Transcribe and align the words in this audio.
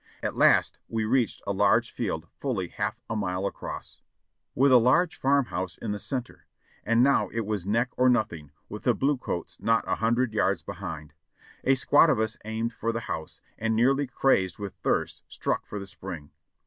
At 0.23 0.35
last 0.35 0.79
we 0.87 1.05
reached 1.05 1.43
a 1.45 1.51
large 1.53 1.91
field 1.91 2.27
fully 2.39 2.69
half 2.69 2.99
a 3.07 3.15
mile 3.15 3.45
across, 3.45 4.01
with 4.55 4.71
a 4.71 4.79
large 4.79 5.15
farm 5.15 5.45
house 5.45 5.77
in 5.77 5.91
the 5.91 5.99
center, 5.99 6.47
and 6.83 7.03
now 7.03 7.29
it 7.29 7.45
was 7.45 7.67
neck 7.67 7.91
or 7.97 8.09
nothing, 8.09 8.49
with 8.67 8.81
the 8.81 8.95
blue 8.95 9.17
coats 9.17 9.59
not 9.59 9.83
a 9.87 9.97
hundred 9.97 10.33
yards 10.33 10.63
behind. 10.63 11.13
A 11.63 11.75
squad 11.75 12.09
of 12.09 12.19
us 12.19 12.35
aimed 12.45 12.73
for 12.73 12.91
the 12.91 13.01
house, 13.01 13.41
and 13.59 13.75
nearly 13.75 14.07
crazed 14.07 14.57
with 14.57 14.73
thirst, 14.81 15.21
struck 15.27 15.67
for 15.67 15.77
the 15.77 15.85
spring. 15.85 16.31